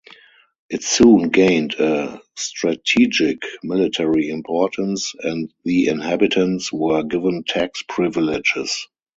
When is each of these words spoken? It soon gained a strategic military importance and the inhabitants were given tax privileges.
It 0.67 0.81
soon 0.81 1.29
gained 1.29 1.75
a 1.75 2.19
strategic 2.35 3.43
military 3.61 4.29
importance 4.31 5.13
and 5.21 5.53
the 5.63 5.89
inhabitants 5.89 6.73
were 6.73 7.03
given 7.03 7.43
tax 7.43 7.83
privileges. 7.87 8.87